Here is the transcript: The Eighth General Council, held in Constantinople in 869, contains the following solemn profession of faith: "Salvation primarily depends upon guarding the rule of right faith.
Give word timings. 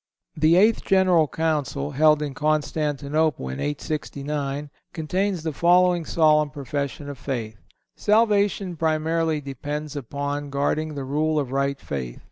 The 0.35 0.55
Eighth 0.55 0.83
General 0.83 1.27
Council, 1.27 1.91
held 1.91 2.23
in 2.23 2.33
Constantinople 2.33 3.49
in 3.49 3.59
869, 3.59 4.71
contains 4.93 5.43
the 5.43 5.53
following 5.53 6.05
solemn 6.05 6.49
profession 6.49 7.07
of 7.07 7.19
faith: 7.19 7.59
"Salvation 7.95 8.75
primarily 8.77 9.41
depends 9.41 9.95
upon 9.95 10.49
guarding 10.49 10.95
the 10.95 11.05
rule 11.05 11.37
of 11.37 11.51
right 11.51 11.79
faith. 11.79 12.19